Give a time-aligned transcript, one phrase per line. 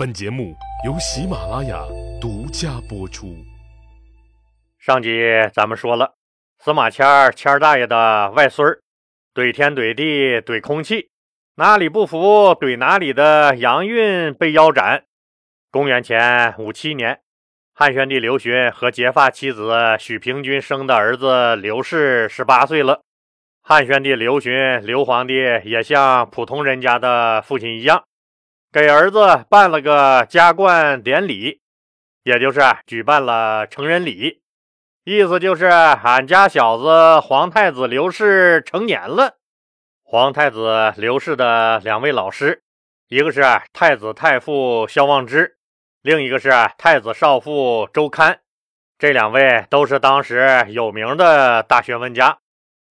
[0.00, 0.56] 本节目
[0.86, 1.84] 由喜马拉雅
[2.18, 3.36] 独家播出。
[4.78, 5.10] 上集
[5.52, 6.14] 咱们说了，
[6.58, 8.80] 司马迁儿迁大爷的外孙儿，
[9.34, 11.10] 怼天怼地怼空气，
[11.56, 12.18] 哪里不服
[12.54, 15.04] 怼哪里的杨运被腰斩。
[15.70, 17.20] 公元前五七年，
[17.74, 23.02] 汉宣帝刘询和结发妻子许平君生的儿子刘氏十八岁了。
[23.60, 25.34] 汉宣帝刘询，刘皇帝
[25.66, 28.02] 也像普通人家的父亲一样，
[28.72, 31.60] 给儿子办了个加冠典礼，
[32.22, 34.42] 也就是举办了成人礼，
[35.02, 39.38] 意思就是俺家小子皇太子刘氏成年了。
[40.04, 42.62] 皇太子刘氏的两位老师，
[43.08, 45.56] 一个是太子太傅萧望之，
[46.00, 48.38] 另一个是太子少傅周堪，
[49.00, 52.38] 这两位都是当时有名的大学问家。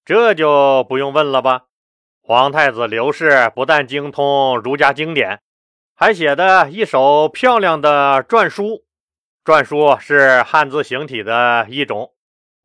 [0.04, 1.66] 这就不用问了吧？
[2.20, 5.40] 皇太子刘氏不但精通儒家经典，
[6.00, 8.84] 还写的一手漂亮的篆书。
[9.44, 12.12] 篆书是汉字形体的一种，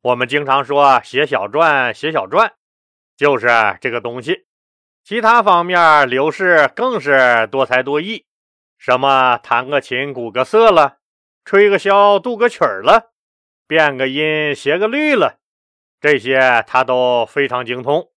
[0.02, 2.52] 我们经常说写小篆，写小篆，
[3.16, 3.48] 就是
[3.80, 4.46] 这个东西。
[5.02, 8.24] 其他方面，刘氏更是多才多艺，
[8.78, 10.98] 什么弹个琴、鼓个瑟了，
[11.44, 13.10] 吹个箫、度个曲儿了，
[13.66, 15.40] 变个音、写个律了。
[16.00, 18.12] 这些他都非常精通，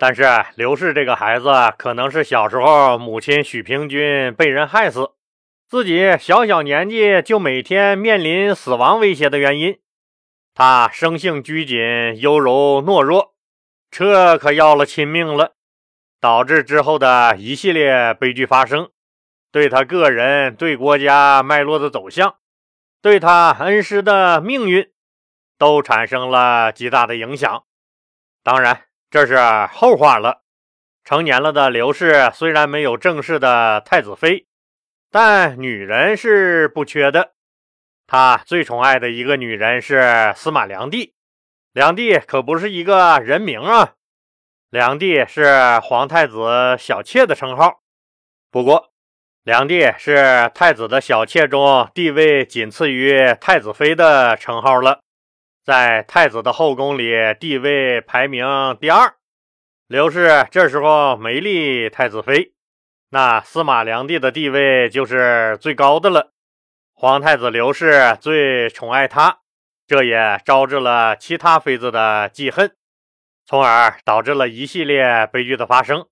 [0.00, 0.24] 但是
[0.56, 5.10] 刘氏这个孩子可能是小时候母亲许平君被人害死，
[5.68, 9.78] 自己小小年纪就每天面临死亡威胁的原因。
[10.54, 13.34] 他生性拘谨、优柔懦弱，
[13.90, 15.52] 这可要了亲命了，
[16.18, 18.88] 导致之后的一系列悲剧发生，
[19.52, 22.36] 对他个人、对国家脉络的走向，
[23.02, 24.90] 对他恩师的命运。
[25.58, 27.64] 都产生了极大的影响。
[28.42, 29.36] 当然，这是
[29.72, 30.42] 后话了。
[31.02, 34.46] 成年了的刘氏虽然没有正式的太子妃，
[35.10, 37.32] 但女人是不缺的。
[38.06, 41.12] 他最宠爱的一个女人是司马良娣。
[41.72, 43.94] 良娣可不是一个人名啊，
[44.68, 47.80] 良娣是皇太子小妾的称号。
[48.50, 48.92] 不过，
[49.42, 55.00] 良娣是太子的小妾中地位仅次于太子妃的称号了。
[55.64, 58.44] 在太子的后宫里，地位排名
[58.80, 59.14] 第二。
[59.86, 62.54] 刘氏这时候没立太子妃，
[63.10, 66.32] 那司马良娣的地位就是最高的了。
[66.94, 69.40] 皇太子刘氏最宠爱她，
[69.86, 72.76] 这也招致了其他妃子的记恨，
[73.44, 76.06] 从而导致了一系列悲剧的发生，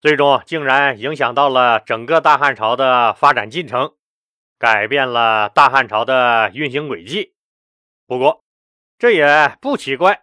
[0.00, 3.94] 最终竟然影响到了整个大汉朝的发展进程，
[4.58, 7.34] 改变了大汉朝的运行轨迹。
[8.06, 8.41] 不过，
[9.02, 10.22] 这也不奇怪，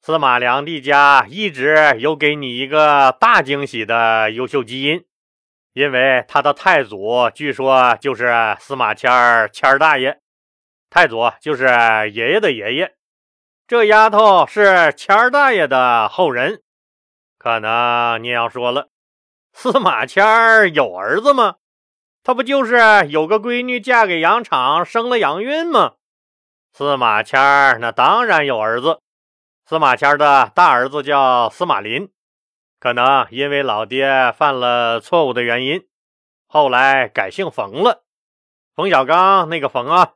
[0.00, 5.04] 司马良的家一直有给你一个大惊喜的优秀基因，
[5.72, 10.20] 因为他的太祖据说就是司马迁儿迁儿大爷，
[10.88, 11.66] 太祖就是
[12.12, 12.94] 爷爷的爷爷，
[13.66, 16.62] 这丫头是迁儿大爷的后人。
[17.36, 18.90] 可能你要说了，
[19.52, 21.56] 司马迁儿有儿子吗？
[22.22, 22.76] 他不就是
[23.08, 25.94] 有个闺女嫁给杨敞，生了杨运吗？
[26.76, 29.00] 司马迁儿那当然有儿子，
[29.64, 32.10] 司马迁的大儿子叫司马林，
[32.80, 35.86] 可能因为老爹犯了错误的原因，
[36.48, 38.02] 后来改姓冯了，
[38.74, 40.14] 冯小刚那个冯啊。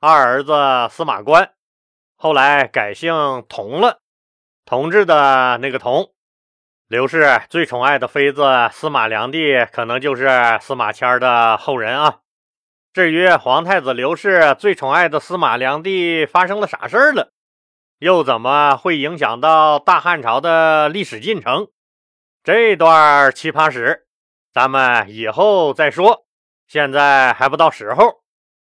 [0.00, 0.52] 二儿子
[0.90, 1.52] 司马观，
[2.16, 4.00] 后来改姓同了，
[4.64, 6.12] 同志的那个同。
[6.88, 10.28] 刘氏最宠爱的妃子司马良娣，可能就是
[10.60, 12.18] 司马迁的后人啊。
[12.98, 17.30] 至于皇太子刘氏最宠爱的司马良娣发生了啥事儿了，
[18.00, 21.68] 又怎么会影响到大汉朝的历史进程？
[22.42, 24.08] 这段奇葩史，
[24.52, 26.26] 咱们以后再说。
[26.66, 28.24] 现在还不到时候。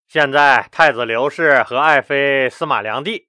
[0.09, 3.27] 现在太子刘氏和爱妃司马良娣，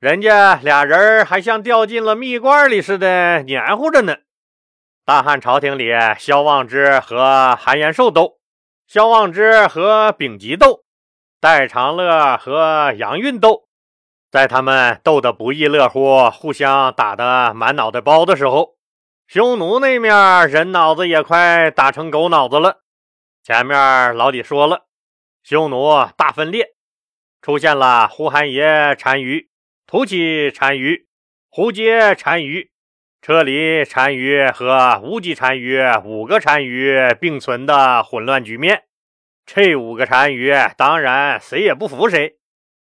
[0.00, 4.16] 人家俩人还像掉进了蜜罐里似的黏糊着呢。
[5.04, 8.37] 大汉朝廷里，萧望之和韩延寿斗。
[8.88, 10.82] 萧望之和丙吉斗，
[11.42, 13.68] 戴长乐和杨运斗，
[14.30, 18.76] 在他们斗得不亦乐乎、互相打得满脑袋包的时候，
[19.26, 22.80] 匈奴那面人脑子也快打成狗脑子了。
[23.42, 24.86] 前面老李说了，
[25.42, 26.68] 匈奴大分裂，
[27.42, 29.50] 出现了呼韩邪单于、
[29.86, 31.06] 突骑单于、
[31.50, 32.70] 胡接单于。
[33.20, 38.84] 车厘单于和无极单于五个单于并存的混乱局面，
[39.44, 42.36] 这五个单于当然谁也不服谁，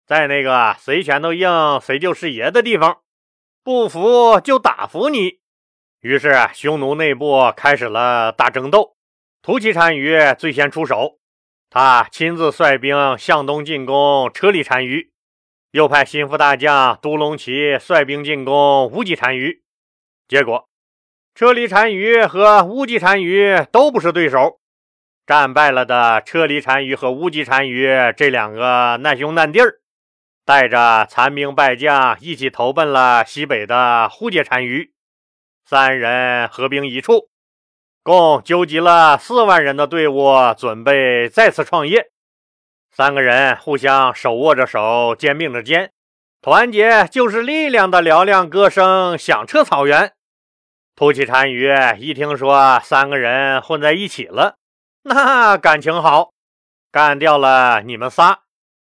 [0.04, 2.98] 在那个谁拳头硬谁就是爷的地方，
[3.62, 5.38] 不服就打服你。
[6.00, 8.96] 于是匈奴内部开始了大争斗，
[9.42, 11.18] 突骑单于最先出手，
[11.70, 15.12] 他亲自率兵向东进攻车里单于，
[15.70, 19.62] 又派心腹大将都隆齐率兵进攻乌鸡单于。
[20.28, 20.68] 结果，
[21.34, 24.58] 车里单于和乌鸡单于都不是对手，
[25.24, 29.80] 战败了的车里单于和乌鸡单于这两个难兄难弟儿，
[30.44, 34.92] 带着残兵败将一起投奔了西北的呼杰单于，
[35.64, 37.28] 三人合兵一处。
[38.02, 42.10] 共纠集了四万人的队伍，准备再次创业。
[42.92, 45.92] 三个人互相手握着手，肩并着肩，
[46.40, 50.12] 团结就是力量的嘹亮歌声响彻草原。
[50.96, 54.56] 突骑单于一听说三个人混在一起了，
[55.02, 56.30] 那感情好，
[56.90, 58.38] 干掉了你们仨，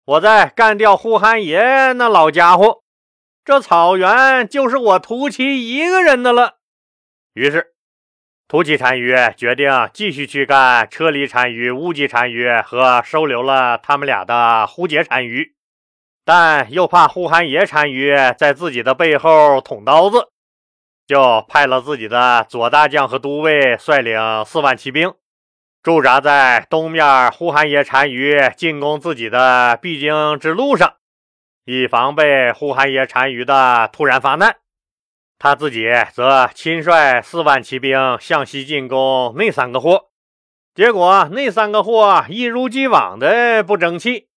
[0.04, 2.82] 我再干掉呼韩邪那老家伙，
[3.44, 6.56] 这草原就是我突骑一个人的了。
[7.34, 7.69] 于是。
[8.48, 15.55] 突骑单于决定继续去干车离单于、乌鸡单于和收留了他们俩的呼杰单于，
[16.22, 20.28] 但又怕呼韩邪单于在自己的背后捅刀子，
[21.12, 25.12] 就派了自己的左大将和都尉率领四万骑兵
[25.82, 30.94] 驻扎在东面呼韩邪单于进攻自己的必经之路上，
[31.67, 34.56] 以防备呼韩邪单于的突然发难。
[35.38, 40.06] 他自己则亲率四万骑兵向西进攻那三个货，
[40.75, 44.29] 结果那三个货一如既往的不争气，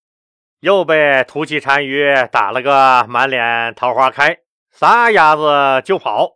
[0.60, 4.40] 又被突骑单于打了个满脸桃花开，
[4.72, 6.35] 撒丫子就跑。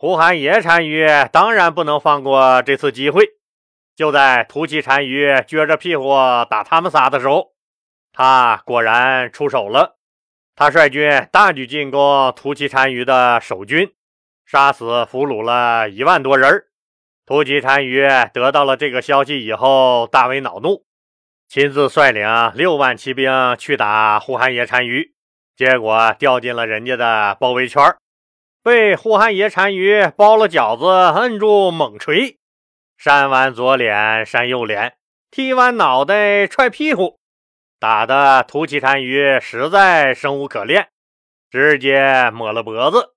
[0.00, 3.30] 胡韩野单于当然不能放过这次机会，
[3.96, 6.14] 就在突骑单于撅着屁股
[6.48, 7.48] 打他们仨的时候，
[8.12, 9.96] 他果然出手了。
[10.54, 13.92] 他率军大举进攻突骑单于的守军，
[14.46, 16.66] 杀死俘虏了一万多人。
[17.26, 20.84] 突骑单于得到了这个消息以后，大为恼怒，
[21.48, 22.24] 亲自率领
[22.54, 25.12] 六万骑兵去打呼韩邪单于，
[25.56, 27.82] 结果掉进了人家的包围圈，
[28.68, 30.84] 被呼韩邪单于包了饺子，
[31.18, 32.38] 摁住猛锤，
[32.98, 34.98] 扇完左脸，扇右脸，
[35.30, 37.18] 踢完脑袋，踹屁股。
[37.80, 40.88] 打的突骑单于实在生无可恋，
[41.50, 43.14] 直接抹了脖子。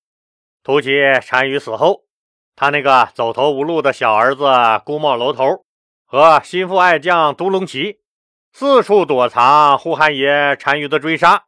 [0.63, 0.91] 突骑
[1.29, 2.03] 单于死后，
[2.55, 4.45] 他那个走投无路的小儿子
[4.85, 5.65] 孤帽楼头
[6.05, 7.99] 和心腹爱将都隆齐
[8.53, 11.43] 四处躲藏呼韩邪单于的追杀。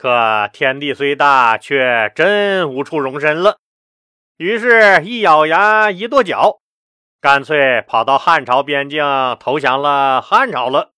[0.00, 3.58] 可天地虽大，却真无处容身了。
[4.38, 6.60] 于是，一咬牙，一跺脚，
[7.20, 9.04] 干脆跑到汉朝边境
[9.38, 10.92] 投降了汉朝了。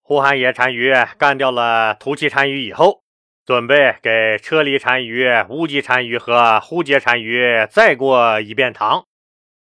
[0.00, 3.02] 呼韩邪单于干掉了突骑单于以后，
[3.44, 9.06] 准备给车离单于、乌鸡单于和呼杰单于再过一遍堂。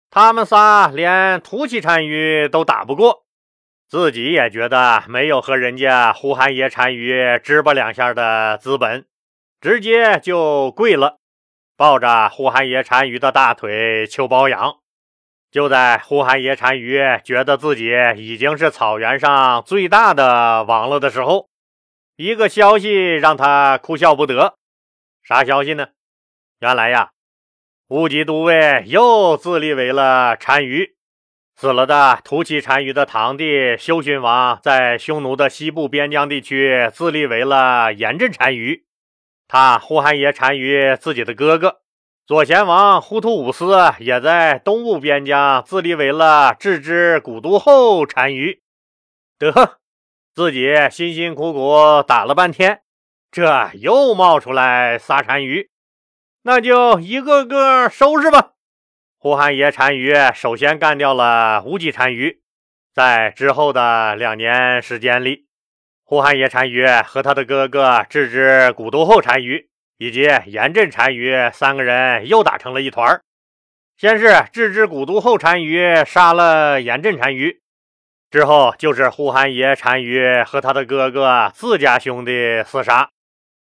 [0.08, 3.24] 他们仨连突骑单于都打不过，
[3.88, 9.06] 自己也觉得没有和人家呼韩邪单于支吧两下的资本，
[9.62, 11.16] 直接就跪了，
[11.74, 14.76] 抱着呼韩邪单于的大腿求包养。
[15.50, 21.48] 就在呼韩邪单于觉得自己已经是草原上最大的王了的时候，
[22.16, 24.58] 一个消息让他哭笑不得。
[25.22, 25.88] 啥消息呢？
[26.60, 27.12] 原来呀，
[27.88, 30.94] 乌鸡都尉又自立为了单于，
[31.60, 38.84] 死了的突骑单于的堂弟修勋王，在匈奴的西部边疆地区自立为了严阵单于。
[39.48, 41.80] 他呼韩邪单于自己的哥哥。
[42.28, 48.62] 左贤王呼图武斯也在东部边疆自立为了置之古都后单于，
[49.36, 49.80] 得
[50.32, 52.82] 自己辛辛苦苦打了半天，
[53.32, 55.70] 这又冒出来仨单于，
[56.42, 58.52] 那就一个个收拾吧。
[59.18, 62.40] 呼韩邪单于首先干掉了乌鸡单于，
[62.94, 65.46] 在之后的两年时间里，
[66.04, 69.68] 呼韩邪单于和他的哥哥置之古都后单于。
[70.00, 73.20] 以及严阵单于三个人又打成了一团
[73.96, 77.60] 先是置之古都后单于杀了严阵单于，
[78.30, 82.30] 之后就是呼韩邪单于和他的哥哥自家兄弟
[82.62, 83.10] 厮杀，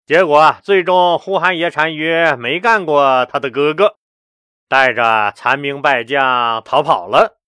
[0.06, 3.96] 结果最终呼韩邪单于没干过他的哥哥，
[4.74, 7.38] 带着残兵败将逃跑了。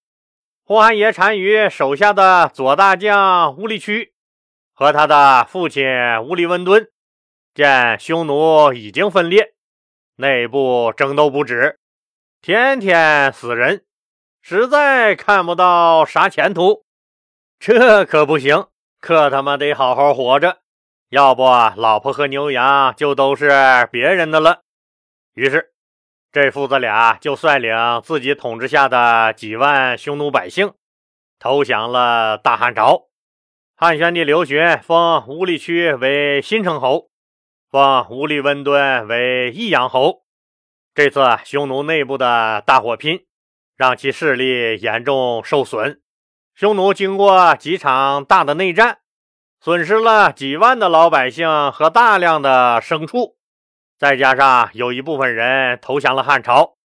[0.62, 4.14] 呼韩邪单于手下的左大将乌力屈
[4.72, 5.84] 和他的父亲
[6.22, 6.88] 乌力温敦。
[7.52, 9.54] 见匈奴已经分裂，
[10.14, 11.80] 内部争斗不止，
[12.40, 13.84] 天天死人，
[14.40, 16.84] 实在看不到啥前途。
[17.58, 18.68] 这可不行，
[19.00, 20.58] 可他妈得好好活着，
[21.08, 23.50] 要不老婆和牛羊就都是
[23.90, 24.60] 别人的了。
[25.34, 25.72] 于是，
[26.36, 27.74] 这父子俩就率领
[28.04, 30.74] 自己统治下的几万匈奴百姓，
[31.38, 33.04] 投降了大汉朝。
[33.74, 37.08] 汉宣帝刘询封乌力区为新城侯，
[37.70, 40.24] 封乌力温敦为益阳侯。
[40.94, 43.24] 这次匈奴内部的大火拼，
[43.74, 46.02] 让其势力严重受损。
[46.54, 48.98] 匈奴经过几场大的内战，
[49.58, 53.35] 损失了几万的老百姓和大量的牲畜，
[53.98, 56.76] 再加上有一部分人投降了汉朝，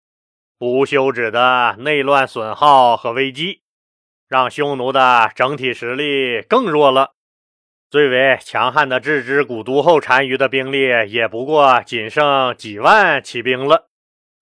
[0.59, 3.61] 无休止的内乱损耗和危机。
[4.29, 7.15] 让匈奴的整体实力更弱了。
[7.89, 13.89] 最为强悍的郅支古都后单于的兵力也不过仅剩几万骑兵了，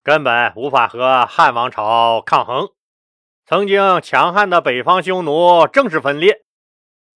[0.03, 2.69] 根本无法和汉王朝抗衡。
[3.47, 6.43] 曾经强悍的北方匈奴正式分裂，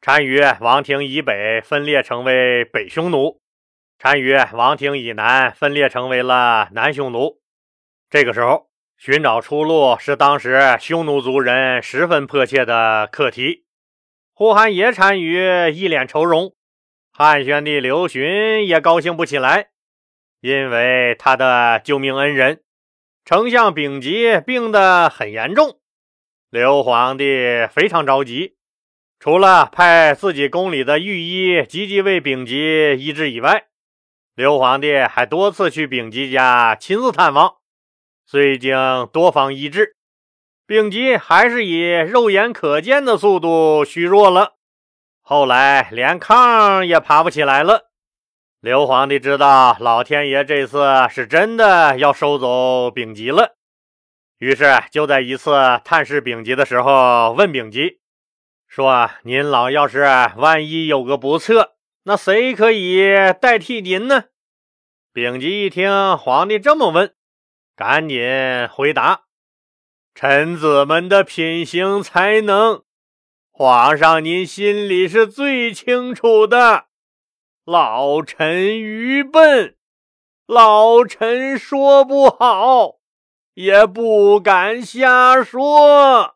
[0.01, 3.39] 单于王庭以北分裂成为北匈奴，
[4.03, 7.39] 单于王庭以南分裂成为了南匈奴。
[8.10, 8.69] 这个时候。
[8.95, 13.65] 寻找出路是当时匈奴族人十分迫切的课题。
[14.33, 15.41] 呼韩邪单于
[15.72, 16.53] 一脸愁容，
[17.12, 19.72] 汉宣帝刘询也高兴不起来，
[20.39, 22.62] 因为他的救命恩人
[23.25, 25.81] 丞相丙吉病得很严重。
[26.50, 28.55] 刘皇帝非常着急，
[29.19, 33.65] 除了派自己宫里的御医积极为丙吉医治以外，
[34.36, 37.58] 刘皇帝还多次去丙吉家亲自探望。
[38.25, 39.96] 虽经多方医治，
[40.66, 44.56] 丙吉还是以肉眼可见的速度虚弱了。
[45.22, 47.92] 后来连炕也爬不起来了。
[48.60, 53.56] 刘皇帝知道老天爷这次是真的要收走丙吉了，
[54.40, 55.52] 于是就在一次
[55.86, 58.00] 探视丙吉的时候，问丙吉
[58.68, 61.73] 说：“您老要是万一有个不测，
[62.03, 63.05] 那谁可以
[63.39, 64.25] 代替您呢？”
[65.13, 67.13] 丙吉一听皇帝这么问。
[67.75, 68.19] 赶紧
[68.72, 69.24] 回答，
[70.13, 72.83] 臣子们的品行才能，
[73.51, 76.86] 皇上您心里是最清楚的。
[77.65, 79.75] 老臣愚笨，
[80.45, 82.98] 老臣说不好，
[83.53, 86.36] 也不敢瞎说。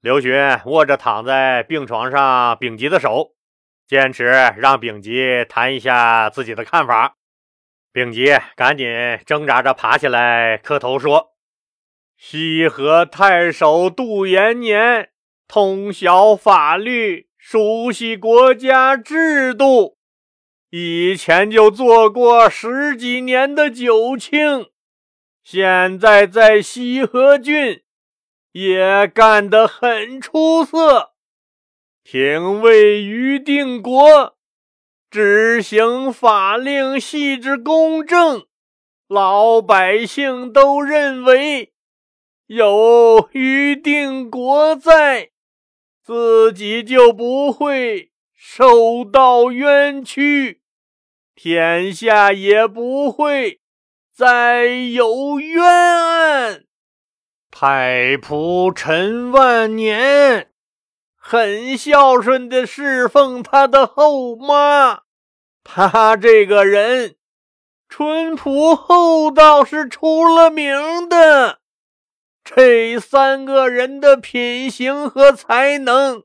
[0.00, 0.32] 刘询
[0.66, 3.34] 握着躺在病床上丙吉的手，
[3.88, 4.24] 坚持
[4.58, 7.16] 让丙吉谈一下自己的看法。
[7.90, 8.86] 丙吉赶紧
[9.24, 11.32] 挣扎着爬起来，磕头说
[12.18, 15.08] ：“西河太守杜延年
[15.48, 19.96] 通晓法律，熟悉国家制度，
[20.68, 24.66] 以前就做过十几年的九卿，
[25.42, 27.82] 现在在西河郡
[28.52, 31.14] 也干得很出色。
[32.10, 34.38] 廷尉于定国。”
[35.12, 38.46] 执行法令细致公正，
[39.06, 41.74] 老百姓都认为
[42.46, 45.30] 有于定国在，
[46.02, 50.62] 自己就不会受到冤屈，
[51.34, 53.60] 天下也不会
[54.14, 56.64] 再有冤案。
[57.50, 60.47] 太仆陈万年。
[61.30, 65.02] 很孝顺的侍奉他的后妈，
[65.62, 67.16] 他这个人
[67.86, 71.58] 淳朴厚道，是出了名的。
[72.42, 76.22] 这三个人的品行和才能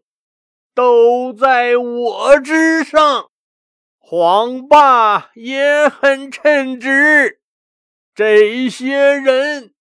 [0.74, 3.30] 都在我之上，
[4.00, 7.42] 黄霸也很称职。
[8.16, 9.73] 这些人。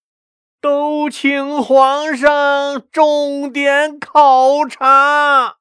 [0.63, 5.57] 都请皇上重点考察。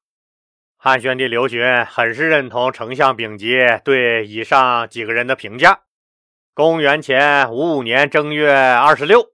[0.76, 5.80] 汉宣帝刘询很是认同丞相丙吉对以上几个人的评价。
[6.54, 9.32] 公元前五五年正月二十六，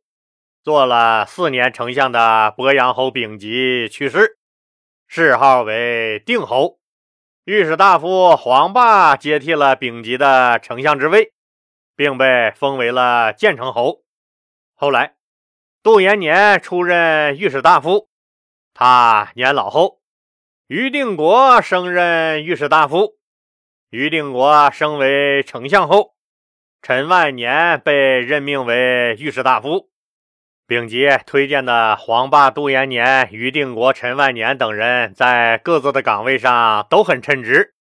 [0.64, 4.38] 做了四年丞相的鄱阳侯丙吉去世，
[5.06, 6.78] 谥号为定侯。
[7.44, 11.34] 御史大夫黄霸接替了丙吉的丞相之位，
[11.94, 14.02] 并被封为了建成侯。
[14.74, 15.17] 后来。
[15.80, 18.08] 杜延年出任御史大夫，
[18.74, 20.00] 他年老后，
[20.66, 23.16] 于定国升任御史大夫。
[23.90, 26.14] 于定国升为丞相后，
[26.82, 29.88] 陈万年被任命为御史大夫。
[30.66, 37.74] 丙吉推荐的黄霸、杜延年、于定国、陈万年等人在各自的岗位上都很称职。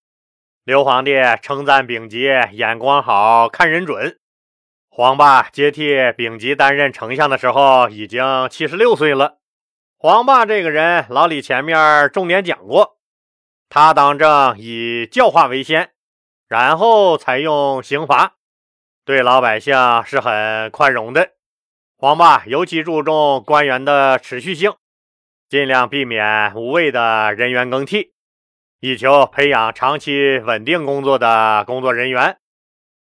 [0.64, 4.18] 刘皇帝称赞丙吉眼光好，看人准。
[4.98, 9.38] 黄霸接替丙吉担任丞相的时候，已经七十六岁了。
[9.96, 12.98] 黄霸这个人，老李前面重点讲过，
[13.68, 15.90] 他当政以教化为先，
[16.48, 18.34] 然后采用刑罚，
[19.04, 19.72] 对老百姓
[20.04, 21.30] 是很宽容的。
[21.96, 24.72] 黄霸尤其注重官员的持续性，
[25.48, 28.14] 尽量避免无谓的人员更替。
[28.80, 32.38] 以求培养长期稳定工作的工作人员，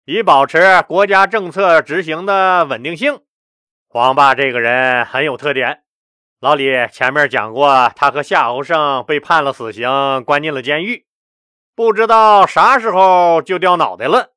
[0.09, 3.23] 以保持国家政策执行的稳定性。
[3.89, 5.83] 黄霸这个人很有特点。
[6.39, 11.07] 老李前面讲过，他和夏侯胜被判了死刑，关进了监狱，
[11.75, 14.31] 不知道啥时候就掉脑袋了。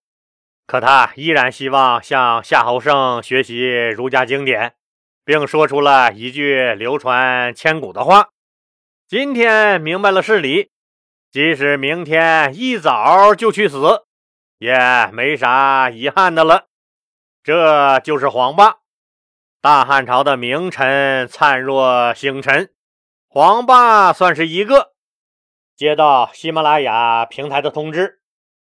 [0.66, 4.74] 可他依然希望向夏侯胜学习儒家经典，
[5.24, 8.30] 并说出了一句流传千古的话
[9.08, 10.72] ：“今天明白了事理，
[11.32, 14.06] 即使明天一早就去死，
[14.60, 14.78] 也
[15.12, 16.68] 没啥遗憾的了。”
[17.44, 18.76] 这就是黄霸。
[19.62, 22.70] 大汉朝的名臣灿若星辰，
[23.28, 24.94] 黄霸算是一个。
[25.76, 28.20] 接到喜马拉雅平台的通知，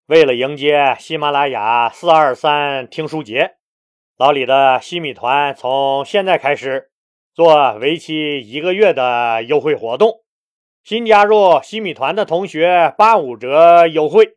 [0.05, 3.55] 为了迎接喜马拉雅四二三听书节，
[4.17, 6.89] 老李的西米团从现在开始
[7.33, 10.23] 做为期一个月的优惠活动。
[10.83, 14.36] 新加入西米团的同学八五折优惠，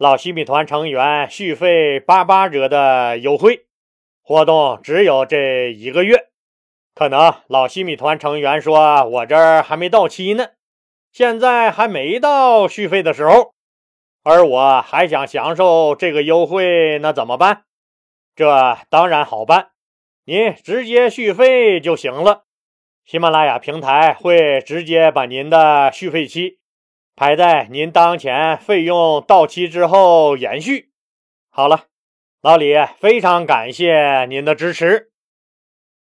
[0.00, 3.66] 老西米团成员续费八八折的优惠。
[4.22, 6.28] 活动只有这一个月，
[6.94, 10.52] 可能老西米团成员说：“我这儿还没到期呢，
[11.12, 13.52] 现在还没到续费的时候，
[14.22, 17.64] 而我还想享受这个优惠，那怎么办？”
[18.34, 19.72] 这当然好办，
[20.24, 22.44] 您直接续费就行了。
[23.04, 26.59] 喜马拉雅平台会直接把您的续费期
[27.20, 30.88] 还在您当前费用到期之后延续。
[31.50, 31.88] 好了。
[32.40, 35.09] 老李，非常感谢您的支持。